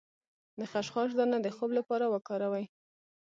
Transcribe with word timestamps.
د 0.59 0.61
خشخاش 0.71 1.09
دانه 1.17 1.37
د 1.41 1.47
خوب 1.55 1.71
لپاره 1.79 2.05
وکاروئ 2.13 2.65